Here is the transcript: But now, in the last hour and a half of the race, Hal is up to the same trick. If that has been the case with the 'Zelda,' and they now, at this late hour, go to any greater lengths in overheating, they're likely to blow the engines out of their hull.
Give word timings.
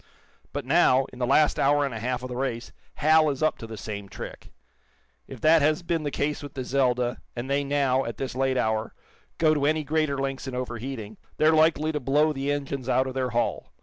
But 0.51 0.65
now, 0.65 1.05
in 1.13 1.19
the 1.19 1.27
last 1.27 1.59
hour 1.59 1.85
and 1.85 1.93
a 1.93 1.99
half 1.99 2.23
of 2.23 2.27
the 2.29 2.35
race, 2.35 2.71
Hal 2.95 3.29
is 3.29 3.43
up 3.43 3.59
to 3.59 3.67
the 3.67 3.77
same 3.77 4.09
trick. 4.09 4.51
If 5.27 5.39
that 5.41 5.61
has 5.61 5.83
been 5.83 6.01
the 6.01 6.09
case 6.09 6.41
with 6.41 6.55
the 6.55 6.63
'Zelda,' 6.63 7.19
and 7.35 7.47
they 7.47 7.63
now, 7.63 8.05
at 8.05 8.17
this 8.17 8.33
late 8.33 8.57
hour, 8.57 8.95
go 9.37 9.53
to 9.53 9.67
any 9.67 9.83
greater 9.83 10.17
lengths 10.17 10.47
in 10.47 10.55
overheating, 10.55 11.17
they're 11.37 11.53
likely 11.53 11.91
to 11.91 11.99
blow 11.99 12.33
the 12.33 12.51
engines 12.51 12.89
out 12.89 13.05
of 13.05 13.13
their 13.13 13.29
hull. 13.29 13.71